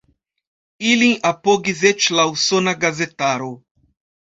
[0.91, 3.55] Ilin apogis eĉ la usona gazetaro.